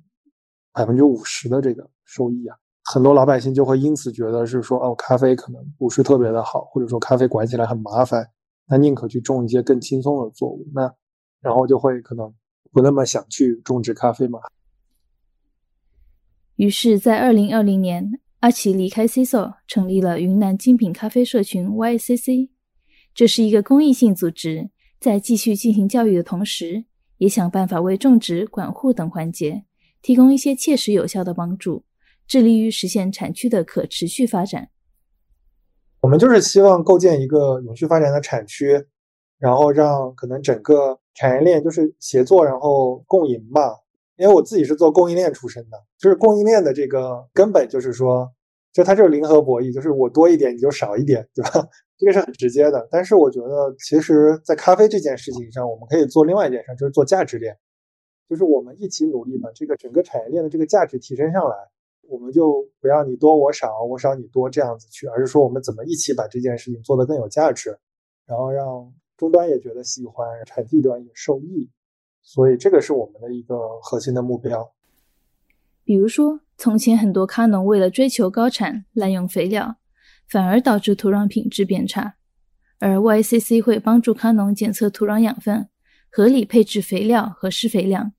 [0.73, 2.57] 百分之五十的这个收益啊！
[2.83, 8.27] 很多老百姓就会因此觉得是说，哦，咖啡可能不是特别的好，或者说咖啡管起来很麻烦，
[8.67, 10.93] 那宁可去种一些更轻松的作物，那
[11.41, 12.33] 然后就会可能
[12.71, 14.39] 不那么想去种植咖啡嘛。
[16.55, 18.19] 于是，在二零二零年。
[18.41, 22.49] 阿奇离开 CISO，成立了云南精品咖啡社群 YCC。
[23.15, 26.83] 这是一个公益性组织，在继续进行教育的同时，
[27.17, 29.63] 也想办法为种植、管护等环节
[30.01, 31.85] 提供一些切实有效的帮助，
[32.27, 34.67] 致力于实现产区的可持续发展。
[36.01, 38.85] 我们就是希望构建一个永续发展的产区，
[39.39, 43.77] 然后让可能整个产业链就是协作，然后共赢吧。
[44.17, 48.29] 因为我自己是做供应链出身的，就是供应链的这个根本就是说。
[48.73, 51.65] 就它就是零和博弈，就是我多一点你就少一点，对吧？
[51.97, 52.87] 这个是很直接的。
[52.91, 57.57] 但是我觉得，其实，在咖啡这件事情上，我们可以做另外一件事，就是做价值链，
[58.29, 61.55] 就是我们一起努力把这个整个产业链的这个价值提升上来。
[62.07, 67.77] 我们就不要你多我少，我少你多这样子去，而是说我们怎么一起把这件事情做得更有价值，
[68.25, 71.69] 然后让终端也觉得喜欢，产地端也受益。
[72.21, 74.71] 所以这个是我们的一个核心的目标。
[75.83, 76.41] 比如说。
[76.57, 79.75] 从前，很多咖农为了追求高产，滥用肥料，
[80.27, 82.15] 反而导致土壤品质变差。
[82.79, 85.69] 而 YCC 会帮助咖农检测土壤养分，
[86.11, 88.13] 合理配置肥料和施肥量。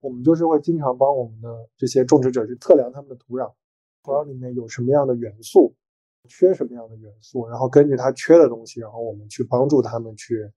[0.00, 3.52] 我们就是会经常帮我们的这些种植者去测量他们的土壤，
[4.02, 5.74] 土壤里面有什么样的元素，
[6.28, 10.50] 缺什么样的元素，然后根据它缺的东西，然后我们去帮助他们去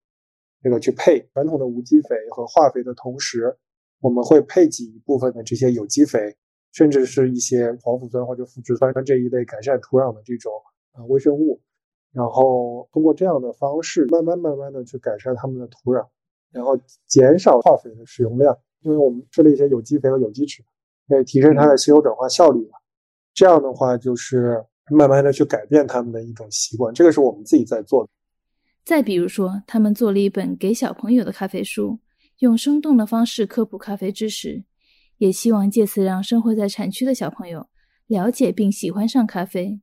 [0.62, 3.56] 那个去配传统的无机肥和化肥的同时，
[4.02, 6.36] 我们会配给一部分的这些有机肥。
[6.76, 10.52] 甚至是一些黄腐酸或者腐殖酸这一类改善土壤的这种
[10.92, 11.62] 呃微生物，
[12.12, 16.06] 然后通过这样的方式，慢慢慢慢的去改善它们的土壤，
[16.52, 20.66] 然后减少化肥的使用量，因为我们吃了一些有机肥和有机质，
[21.08, 22.78] 可以提升它的吸收转化效率嘛
[23.34, 24.62] 这样的话，就是
[24.92, 28.10] 慢慢的去改变他们的一种习惯，这个是我们自己在做的。
[28.84, 32.00] 再比如说，他们做了一本给小朋友的咖啡书，
[32.40, 34.66] 用生动的方式科普咖啡知识。
[35.18, 37.68] 也希望借此让生活在产区的小朋友
[38.08, 39.80] 了解并喜欢上咖啡，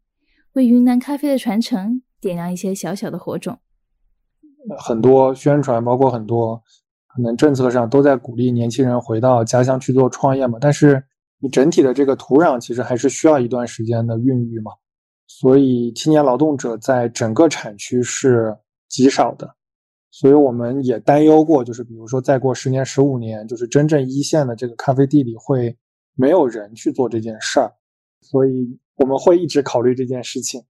[0.53, 3.59] 为云南咖啡的传承点亮一些小小的火种。
[4.79, 6.63] 很多宣传，包括很多
[7.09, 10.59] 可能政策上都在鼓励年轻人回到家乡去做创业嘛。
[10.61, 11.03] 但是
[11.41, 14.71] 你整体的这个土壤其实还是需要一段时间的孕育嘛。
[15.27, 18.57] 所以青年劳动者在整个产区是
[18.89, 19.57] 极少的，
[20.13, 25.77] 所以我们也担忧过，就是比如说再过十年、十五年，就是真正一线的这个咖啡地里会
[26.15, 27.73] 没有人去做这件事儿，
[28.21, 30.63] 所以我们会一直考虑这件事情，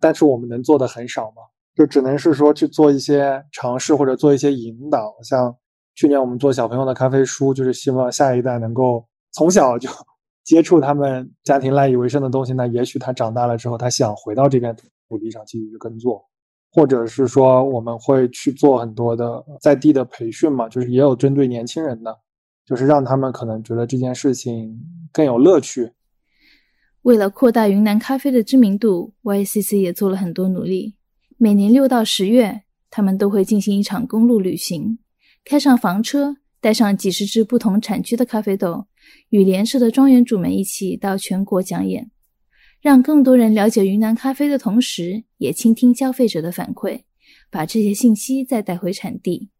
[0.00, 1.42] 但是我们能做的很少嘛。
[1.74, 5.54] 就只能是说去做一些尝试或者做一些引导，像
[5.94, 9.90] 去年我们做小朋友的咖啡书，就是希望下一代能够从小就
[10.42, 12.54] 接触他们家庭赖以为生的东西。
[12.54, 14.74] 那也许他长大了之后，他想回到这片
[15.06, 16.24] 土地上继续去耕作，
[16.76, 22.14] 或者是说我们会去做很多的在地的培训嘛，就是也有针对年轻人的，
[22.66, 24.78] 就是让他们可能觉得这件事情
[25.10, 25.92] 更有乐趣。
[27.00, 30.96] 为了扩大云南咖啡的知名度，YCC 也做了很多努力。
[31.38, 34.98] 每年六到十月，他们都会进行一场公路旅行，
[35.46, 38.84] 开上房车，带上几十只不同产区的咖啡豆，
[39.30, 42.10] 与联社的庄园主们一起到全国讲演，
[42.86, 47.02] 让更多人了解云南咖啡的同时，也倾听消费者的反馈，
[47.50, 49.50] 把这些信息再带回产地。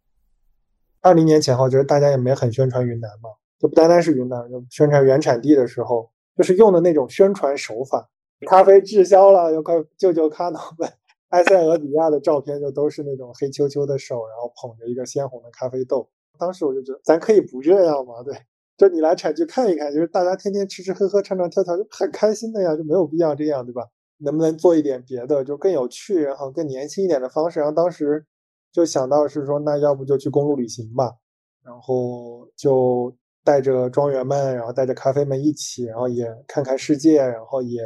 [1.01, 8.09] 二零年前后，就是大家也没很宣传云南嘛，就不单单是云南，就宣传原产地的时候，就是用的那种宣传手法，
[8.47, 10.89] 咖啡滞销了，要快救救咖农们。
[11.31, 16.09] 埃塞俄比亚的照片就都是那种黑黢黢的手，然后捧着一个鲜红的咖啡豆。
[16.39, 18.23] 当时我就觉得，咱可以不这样吗？
[18.25, 18.37] 对，
[18.77, 23.83] 就你来产区看一看，就是大家天天吃吃喝喝、唱唱跳跳，就很开心的呀，就没有必要这样，对吧？
[24.19, 27.61] 能不能做一点别的，就更有趣，然后更年轻一点的方式？
[27.61, 28.25] 然后当时
[28.73, 31.15] 就想到是说，那要不就去公路旅行吧，
[31.65, 37.81] 然后就带着庄园们，然后带着咖啡们一起，然后也看看世界，然后也。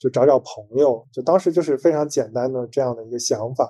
[0.00, 3.68] 就找找朋友，就当时就是非常简单的这样的一个想法，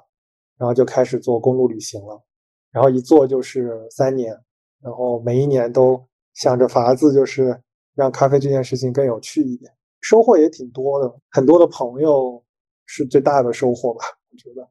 [0.58, 2.22] 然后就开始做公路旅行了，
[2.70, 4.38] 然后一做就是三年，
[4.82, 5.98] 然后每一年都
[6.38, 7.60] 想着法子，就是
[7.94, 9.70] 让咖啡这件事情更有趣一点，
[10.00, 12.42] 收获也挺多的，很多的朋友
[12.86, 14.68] 是最大的收获吧，我觉得。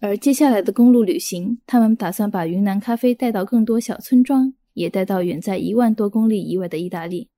[0.00, 7.28] 而接下来的公路旅行，他们打算把云南咖啡带到更多小村庄，也带到远在一万多公里以外的意大利，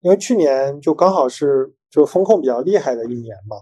[0.00, 1.74] 因为去年就刚好是。
[1.94, 3.56] 就风控比较厉害的一年嘛，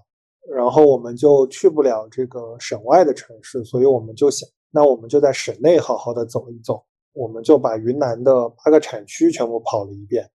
[0.57, 6.83] 然后我们就去不了这个省外的城市，所以我们就想，那我们就在省内好好的走一走。
[7.12, 10.29] 我们就把云南的八个产区全部跑了一遍，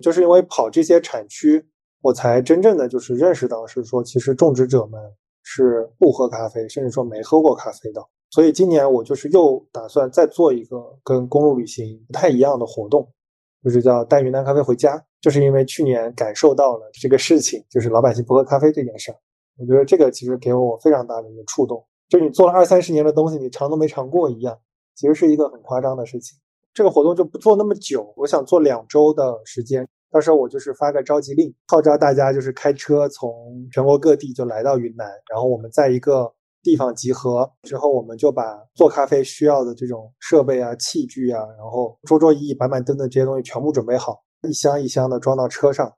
[0.00, 1.64] 就是因为跑这些产区，
[2.00, 5.00] 我才真正的就是认识到，是说其实种植者们
[5.42, 8.02] 是不喝咖啡，甚至说没喝过咖啡的。
[8.30, 13.08] 所以今年我就是又打算再做一个跟公路旅行不太一样的活动，
[13.62, 15.02] 就是叫带云南咖啡回家。
[15.20, 19.16] 就是因为去年感受到了这个事情，就是老百姓不喝咖啡这件事儿，
[19.58, 21.82] 我觉得这个其实给我非常大的一个触动。
[22.08, 24.58] 就你做了二三十年的东西，你尝都没尝过一样，
[24.94, 26.38] 其实是一个很夸张的事情。
[26.72, 29.86] 这个活动就不做那么久，我想做两周的时间。
[30.10, 38.42] 到时候我就是发个召集令，号召大家就是开车从全国各地就来到云南，然后我们在一个地方集合之后，我们就把
[38.74, 44.22] 做咖啡需要的这种设备啊、器具啊，然后桌桌椅椅、板板凳凳这些东西全部准备好。
[44.48, 45.92] 一箱一箱的装到车上，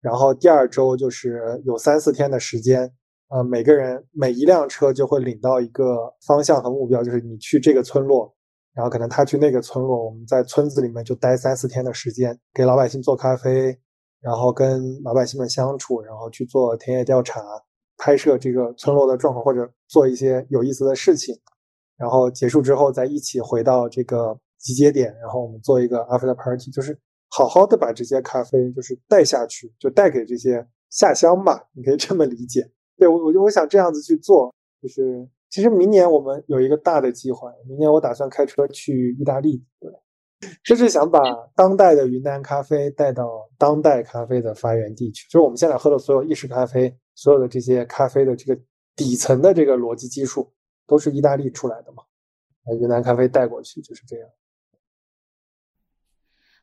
[0.00, 2.90] 然后第二周就是有三四天的时间，
[3.28, 8.34] 呃，每个人每一辆车就会领到一个方向和目标，就是你去这个村落，
[8.78, 13.76] 然后可能他去那个村落，我们在村子里面就待三四天的时间，给老百姓做咖啡，
[14.20, 17.42] 然后跟老百姓们相处，然后去做田野调查，
[17.96, 21.34] 拍摄这个村落的状况，或者做一些有意思的事情，
[21.96, 26.96] 然后结束之后再一起回到这个集结点，然后我们做一个 after party，就是。
[27.30, 32.66] 好好的把这些咖啡就是带下去，就带给这些下乡吧，你可以这么理解。
[32.96, 39.90] 对我，我就我想这样子去做，就是其实明年我们有一个大的计划，明年我打算开车去意大利，对，
[40.62, 41.20] 就是想把
[41.56, 48.60] 当代的云南咖啡带到当代咖啡的发源地去，就是我们现在喝的所有意式咖啡，所有的这些咖啡的这个
[48.94, 50.52] 底层的这个逻辑基础
[50.86, 52.02] 都是意大利出来的嘛，
[52.64, 54.28] 把云南咖啡带过去就是这样。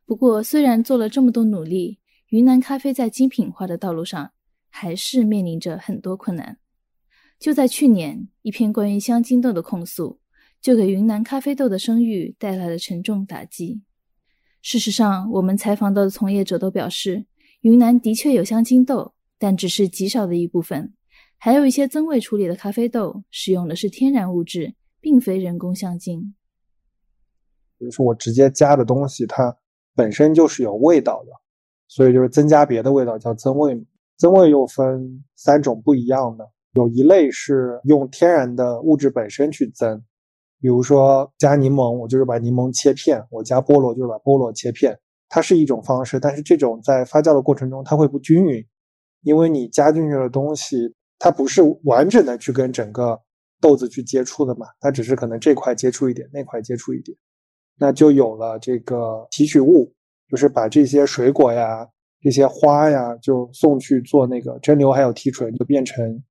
[0.05, 4.31] 不过，虽然做了这么多努力，云南咖啡在精品化的道路上
[4.69, 6.59] 还是面临着很多困难。
[7.39, 10.19] 就在去年，一篇关于香精豆的控诉，
[10.61, 13.81] 就给云南咖啡豆的声誉带来了沉重打击。
[14.61, 17.25] 事实上，我们采访到的从业者都表示，
[17.61, 20.93] 云南的确有香精豆，但只是极少的一部分，
[21.37, 26.33] 还有一些增味处理的咖啡豆使用的是天然物质，并非人工香精。
[27.77, 29.57] 比如说，我直接加的东西，它。
[29.97, 31.31] 本身就是有味道的，
[31.87, 33.81] 所以就是增加别的味道叫增味。
[34.17, 40.03] 增味又分三种不一样的，有一类是用天然的物质本身去增，
[40.59, 44.97] 比如说加柠檬，我就是把柠檬切片；我加菠萝就是把菠萝切片。
[45.27, 48.63] 它是一种方式，但是这种在发酵的过程中它会不均匀，
[49.23, 53.19] 因为你加进去的东西它不是完整的去跟整个
[53.59, 57.17] 豆子去接触的嘛，它只是可能这块接触一点，那块接触一点，
[57.79, 59.91] 那就有了这个提取物，
[60.29, 61.87] 就是把这些水果呀、
[62.21, 66.21] 这些花呀，就送去做那个蒸馏还有提纯，就变成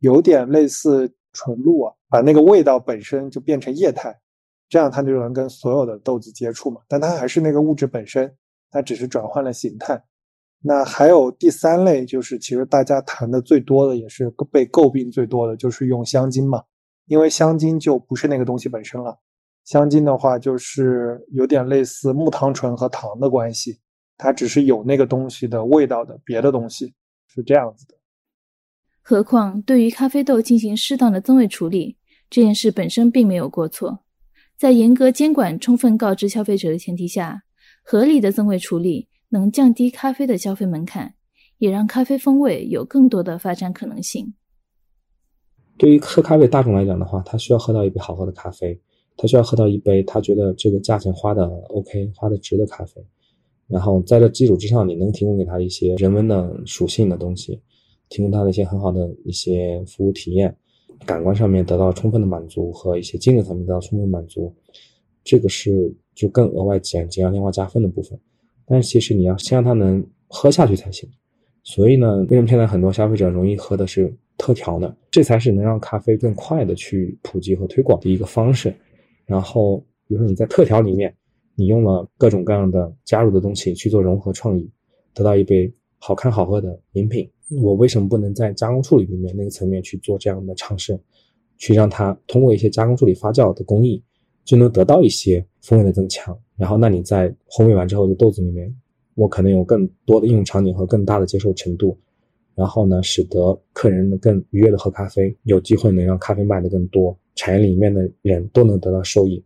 [0.00, 4.14] 有点类似纯露啊，把那个味道本身就变成液态。
[4.68, 8.32] 这样它就能跟所有的豆子接触嘛，但它还是那个物质本身，
[8.70, 10.00] 它只是转换了形态。
[10.62, 16.62] 那还有第三类，就是其实大家谈的最多的，也是被诟病最多的，就是用香精嘛，
[17.06, 19.18] 因为香精就不是那个东西本身了。
[19.64, 23.80] 香精的话，就是有点类似木糖醇和糖的关系，
[24.16, 26.94] 它只是有那个东西的味道的别的东西，
[27.26, 27.94] 是这样子的。
[29.10, 31.96] 何况对于咖啡豆进行适当的增味处理，
[32.30, 34.04] 这件事本身并没有过错。
[34.56, 37.42] 在严格监管、充分告知消费者的前提下，
[37.82, 41.14] 合理的增味处理能降低咖啡的消费门槛，
[41.58, 44.32] 也让咖啡风味有更多的发展可能性。
[45.76, 48.80] 对于喝咖啡大众来讲的话，他需要喝到一杯好喝的咖啡，
[49.16, 53.04] 他需要喝到一杯他觉得这个价钱花的 OK、花的值的咖啡。
[53.66, 57.60] 然后在这基础之上，你能提供给他一些人文的属性的东西，
[58.10, 60.54] 提供他的一些很好的一些服务体验。
[61.06, 64.54] 感官上面得到充分的满足和一些精神层面得到充分满足，
[65.24, 68.20] 这个是就更额外减减量量化加分的部分。
[68.66, 71.08] 但是其实你要先让他能喝下去才行。
[71.62, 74.94] 所以呢，为什么现在很多消费者容易喝的是特调呢？
[75.10, 78.74] 这才是能让咖啡更快的去普及和推广的一个方式。
[79.24, 81.14] 然后，比如说你在特调里面，
[81.54, 84.70] 你用了各种各样的加入的东西去做融合创意，
[85.14, 87.30] 得到一杯好看好喝的饮品。
[87.62, 90.98] 我为什么不能在加工处理里面那个层面去做这样的尝试，
[91.58, 94.02] 去让它通过一些加工处理发酵的工艺，
[94.44, 96.36] 就能得到一些风味的增强。
[96.56, 98.74] 然后，那你在烘焙完之后的豆子里面，
[99.14, 101.98] 我可能有更多的应用场景和更大的接受程度。
[102.54, 109.42] 然后呢，使得客人能更愉悦的喝咖啡，有机会能让咖啡卖的更多，产业里面的人都能得到受益。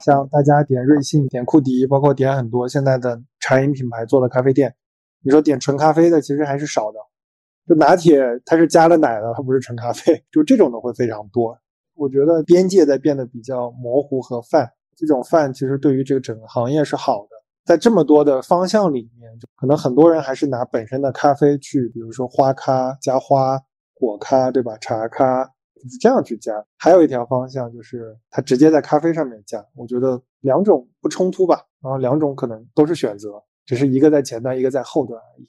[0.00, 4.72] 像大家点瑞幸、点库迪，包括点很多现在的茶饮品牌做的咖啡店，
[5.22, 6.98] 你说点纯咖啡的其实还是少的。
[7.66, 10.24] 就拿铁，它是加了奶的，它不是纯咖啡。
[10.32, 11.58] 就这种的会非常多。
[11.94, 17.36] 我觉得边界在变得比较模糊和泛，这种泛其实对于这个整个行业是好的。
[17.66, 23.60] 在这么多的方向里面，可能很多人还是拿本身的咖啡去，比如说花咖加花
[23.92, 24.78] 果咖，对吧？
[24.78, 25.46] 茶咖
[26.00, 26.64] 这样去加。
[26.78, 29.62] 还有一条方向就是它直接在咖啡上面加。
[29.74, 35.46] 我觉得两种不冲突吧，然后两种可能都是选择，只是一个在前端，一个在后端而已。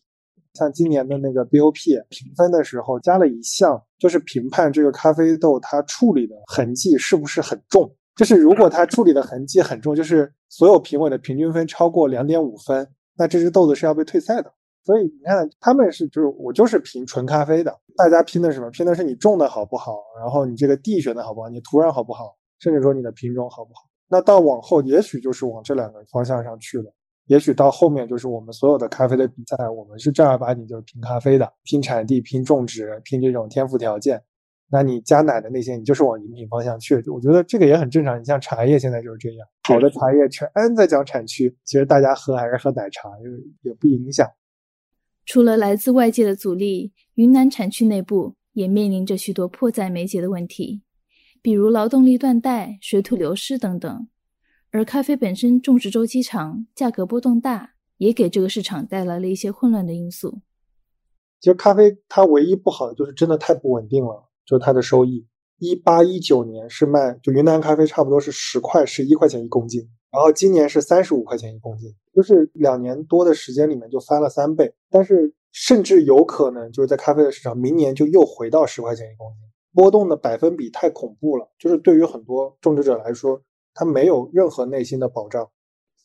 [0.56, 7.90] 像今年的那个 BOP 评分的时候，加了一项，就是评判这个咖啡豆它处理的痕迹是不是很重。
[8.18, 14.52] 就是如果它处理的痕迹很重，就是所有评委的平均分超过两点五分，那这只豆子是要被退赛的。
[14.84, 18.70] 所以你看，他们是就是我就是评纯咖啡的，大家拼的是什么？
[18.72, 23.82] 拼的是你种的好不好，然后你这个地选的好不好，你土壤好不好，甚至说你的品种好不好。
[24.10, 26.92] 那到往后，也许就是往这两个方向上去了。
[27.30, 34.20] 也许到后面就是我们所有的咖啡的比赛，我们是正儿八经就是拼咖啡的，拼产地、拼种植、拼这种天赋条件。
[34.68, 36.96] 那你加奶的那些，你就是往饮品方向去。
[37.08, 38.20] 我觉得这个也很正常。
[38.20, 43.30] 你像茶叶现在就是这样，好的茶叶全在讲产区，其实大家喝还是喝奶茶，就
[43.70, 44.28] 也不影响。
[45.28, 50.82] 除了来自外界的阻力，云南产区内部也面临着许多迫在眉睫的问题，
[51.44, 54.08] 比如劳动力断代、水土流失等等。
[54.72, 60.42] 而咖啡本身种植周期长，价格波动大，也给这个市场带来了一些混乱的因素。
[61.40, 65.26] 其实咖啡它唯一不好的就是真的太不稳定了，就是它的收益。
[65.58, 74.72] 一八一九年是卖就云南咖啡差不多是十块十一块钱一公斤，然后今年是三十五块钱一公斤，就是两年多的时间里面就翻了三倍。
[74.92, 79.42] 但是甚至有可能就是在咖啡的市场，明年就又回到十块钱一公斤，
[79.74, 81.50] 波动的百分比太恐怖了。
[81.58, 83.42] 就是对于很多种植者来说。
[83.74, 85.50] 他没有任何内心的保障，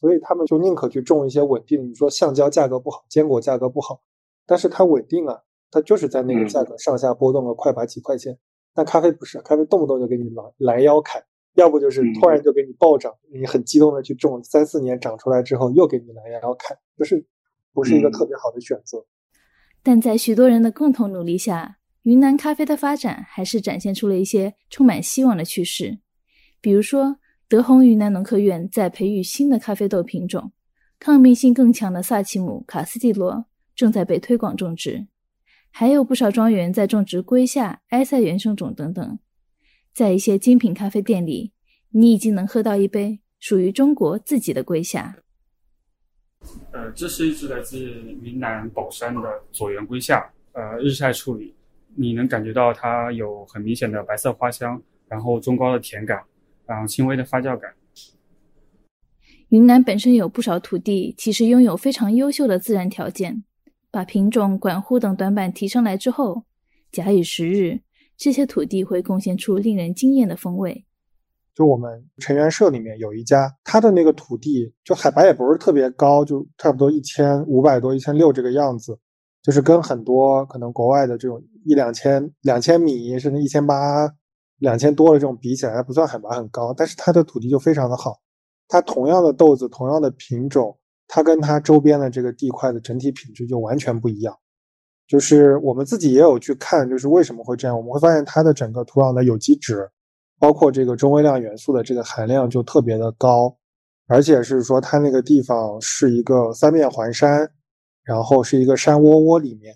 [0.00, 1.90] 所以他们就宁可去种一些稳定。
[1.90, 4.02] 你说橡胶价格不好，坚果价格不好，
[4.46, 8.38] 但是它稳定啊，它就是在那个价格上下波动了快把几块钱。
[8.74, 11.22] 但咖啡不是，咖啡动不动就给你拦拦腰砍，
[11.54, 17.24] 要不就是突然就给你暴涨，你很激动的去种，三四年长出来之后又给你拦腰砍，就是
[17.72, 19.04] 不是一个特别好的选择。
[19.82, 25.98] 但在许多人的共同努力下，云南咖啡的发展还是展现出了一些充满希望的趋势，
[26.60, 27.16] 比如说。
[27.46, 30.52] 德宏云南农科院在培育新的咖啡豆品种，
[30.98, 35.06] 抗病性更强的萨奇姆、卡斯蒂罗正在被推广种植，
[35.70, 39.18] 还有不少庄园在种植瑰夏、埃塞原生种等等。
[39.92, 41.52] 在一些精品咖啡店里，
[41.90, 45.16] 你已经能喝到一杯属于中国自己的瑰夏。
[46.72, 47.78] 呃，这是一只来自
[48.22, 49.22] 云南保山的
[49.52, 51.54] 左源龟下，呃，日晒处理，
[51.94, 56.22] 你能感觉到它有很明显的白色花香，然后中高的甜感，
[56.66, 57.72] 然后轻微的发酵感。
[59.50, 63.44] 云南本身有不少土地，其实拥有非常优秀的自然条件，
[63.90, 66.42] 把品种、管护等短板提上来之后，
[66.90, 67.80] 假以时日，
[68.16, 70.84] 这些土地会贡献出令人惊艳的风味。
[71.54, 78.98] 就我们成员社里面有一家，它的那个土地就海拔也不是特别高，就差不多一千五百多、一千六这个样子，
[79.40, 84.08] 就是跟很多可能国外的这种一两千、两千米甚至一千八、
[84.64, 88.18] 两千多的这种比起来，还不算海拔很高，但是它的土地就非常的好。
[88.66, 94.34] 它同样的豆子，同样的品种，它跟它周边的这个地块的整体品质就完全不一样。
[95.06, 99.90] 就是我们自己也有去看，就是为什么会这样，我们会发现它的整个土壤的有机质。
[100.40, 103.56] 包括这个中微量元素的这个含量就特别的高，
[104.08, 107.48] 而且是说它那个地方是一个三面环山，
[108.02, 109.74] 然后是一个山窝窝里面，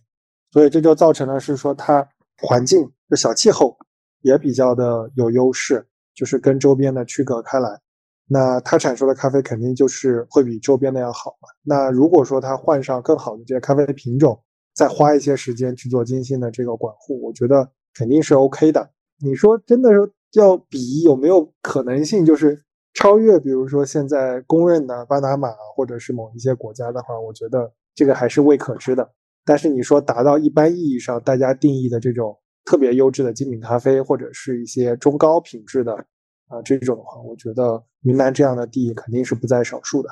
[0.53, 2.07] 所以这就造成了是说它
[2.43, 3.79] 环境的小气候
[4.23, 7.81] 也比较的有优势，就是跟周边的区隔开来。
[8.27, 11.49] 那它产出的咖啡肯定就是会比周边的要好嘛。
[11.63, 14.41] 那如果说它换上更好的这些咖啡品种，
[14.75, 18.91] 再花一些时间去做精心的这个管护，我觉得肯定是 OK 的。
[19.23, 20.09] 你说真的说。
[20.35, 22.63] 要比有没有可能性，就是
[22.93, 29.11] 超越，比如说现在公认的巴拿马或者是某一些国家的话，我觉得这个还是未可知的。
[29.47, 32.39] 但是你说达到一般意义上大家定义的这种
[32.69, 35.95] 特别优质的精品咖啡，或者是一些中高品质的
[36.49, 40.11] 啊这种的话，我觉得云南这样的地肯定是不在少数的。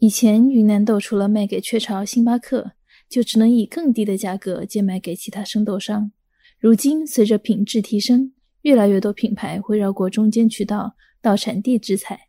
[0.00, 2.72] 以前云南豆除了卖给雀巢、星巴克，
[3.08, 6.10] 就只能以更低的价格贱卖给其他生豆商。
[6.58, 8.32] 如今，随着品质提升，
[8.62, 12.22] 越来越多品牌会绕过中间渠道到产地直采，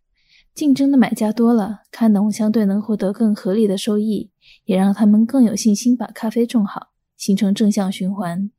[0.54, 4.30] 竞争的买家多了，咖农相对能获得更合理的收益，
[4.66, 8.50] 也让他们更有信心把咖啡种好，形成正向循环。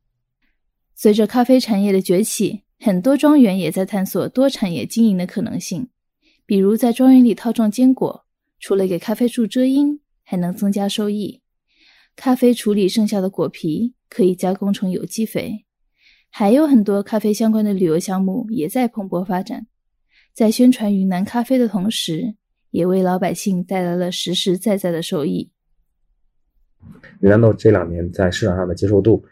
[0.93, 5.89] 随着咖啡产业的崛起，很多庄园也在探索多产业经营的可能性，
[6.45, 8.25] 比如在庄园里套种坚果，
[8.59, 11.41] 除了给咖啡树遮阴，还能增加收益。
[12.15, 13.95] 咖啡处理剩下的果皮。
[14.11, 15.67] 可以加工成有机肥，
[16.31, 19.67] 还有很多咖啡相关的旅游项目也在蓬勃发展。
[20.33, 22.33] 在宣传云南咖啡的同时，
[22.71, 25.51] 也为老百姓带来了实实在在的收益。
[27.21, 29.23] 云南豆这两年在市场上的接受度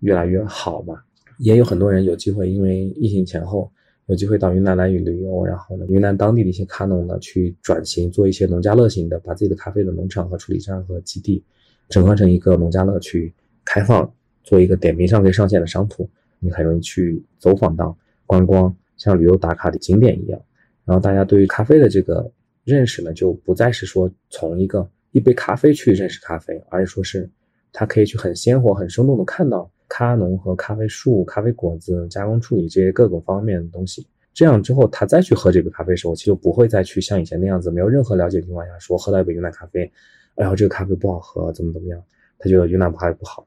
[0.00, 1.00] 越来越好嘛，
[1.38, 3.70] 也有很多人有机会，因为疫情前后
[4.06, 11.42] 有机会到云南来旅游，然后呢，云南当地的一些咖农呢去转型做一些农家乐型的，把自己的咖啡的农场和处理站和基地
[11.88, 13.32] 整合成一个农家乐去
[13.64, 14.12] 开放。
[14.42, 20.40] 做一个点评上可以上线的商铺，你很容易去走访到观光，像旅游打卡的景点一样。
[20.86, 22.28] 然后大家对于咖啡的这个
[22.64, 27.28] 认识呢，就不再是说从一个一杯咖啡去认识咖啡，而是说是
[27.72, 34.06] 他可以去很鲜活、很生动的看到咖农和咖啡树、咖啡果子加工处理这些各种方面的东西。
[34.32, 39.90] 这样之后，他再去喝这杯咖啡时候，其实不会再去像以前那样子，没有任何了解的情况下说喝到一杯云南咖啡，
[40.36, 42.02] 哎呀，这个咖啡不好喝，怎么怎么样？
[42.38, 43.46] 他觉得云南咖啡不好。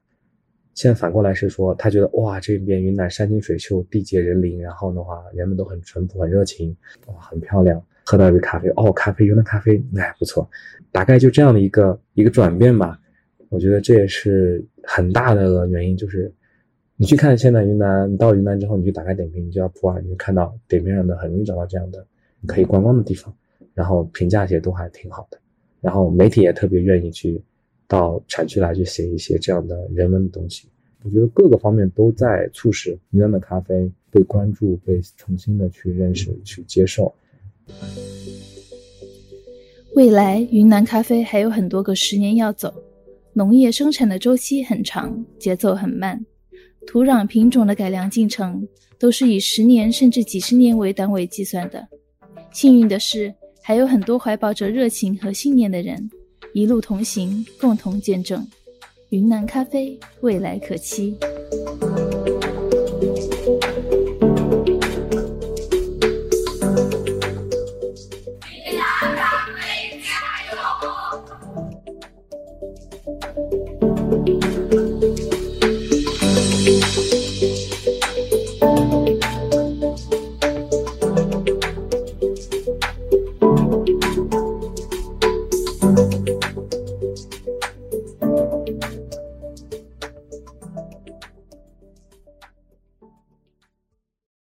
[0.74, 7.82] 现在反过来是说，他觉得哇，这边云南山清水秀，地杰人灵，然后的话，人们都很淳朴、很热情，哇，很漂亮。
[8.04, 10.48] 喝到一杯咖啡，哦，咖啡，云南咖啡，哎，不错。
[10.92, 13.00] 大概就这样的一个一个转变吧。
[13.48, 16.32] 我觉得这也是很大的原因，就是
[16.96, 22.06] 你去看现在云南，你到云南之后，你去打开点评，你就要普洱，你就看到点评上的很容易找到这样的
[22.46, 23.34] 可以观光的地方，
[23.74, 25.38] 然后评价也都还挺好的，
[25.80, 27.42] 然后媒体也特别愿意去。
[27.86, 30.66] 到产区来去写一些这样的人文的东西，
[31.04, 37.14] 我觉得各个方面都在促使云南的咖啡被关注、被重新的去认识、去接受。
[39.94, 42.72] 未来云南咖啡还有很多个十年要走，
[43.32, 46.24] 农业生产的周期很长，节奏很慢，
[46.86, 48.66] 土壤品种的改良进程
[48.98, 51.86] 都是以十年甚至几十年为单位计算的。
[52.52, 56.10] 幸运的是，还有很多怀抱着热情和信念的人。
[56.52, 58.46] 一路同行，共同见证
[59.10, 61.16] 云南咖啡未来可期。